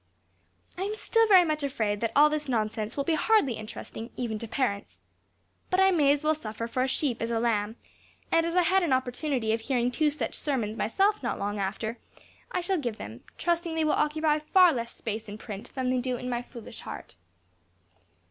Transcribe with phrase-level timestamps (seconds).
[0.79, 4.39] I am still very much afraid that all this nonsense will hardly be interesting, even
[4.39, 4.99] to parents.
[5.69, 7.75] But I may as well suffer for a sheep as a lamb;
[8.31, 11.99] and, as I had an opportunity of hearing two such sermons myself not long after,
[12.51, 15.99] I shall give them, trusting they will occupy far less space in print than they
[15.99, 17.13] do in my foolish heart.